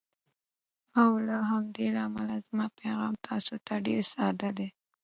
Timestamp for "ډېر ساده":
3.87-4.49